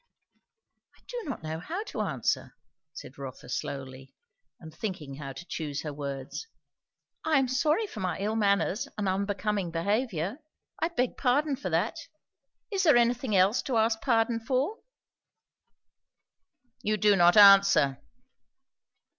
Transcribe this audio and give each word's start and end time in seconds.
"I 0.95 1.01
do 1.07 1.21
not 1.25 1.43
know 1.43 1.59
how 1.59 1.83
to 1.83 2.01
answer," 2.01 2.55
said 2.91 3.19
Rotha 3.19 3.49
slowly, 3.49 4.15
and 4.59 4.73
thinking 4.73 5.17
how 5.17 5.31
to 5.33 5.45
choose 5.45 5.83
her 5.83 5.93
words. 5.93 6.47
"I 7.23 7.37
am 7.37 7.47
sorry 7.47 7.85
for 7.85 7.99
my 7.99 8.17
ill 8.17 8.35
manners 8.35 8.87
and 8.97 9.07
unbecoming 9.07 9.69
behaviour; 9.69 10.39
I 10.81 10.87
beg 10.87 11.17
pardon 11.17 11.55
for 11.55 11.69
that. 11.69 11.97
Is 12.71 12.81
there 12.81 12.97
anything 12.97 13.35
else 13.35 13.61
to 13.61 13.77
ask 13.77 14.01
pardon 14.01 14.39
for?" 14.39 14.77
"You 16.81 16.97
do 16.97 17.15
not 17.15 17.37
answer." 17.37 18.01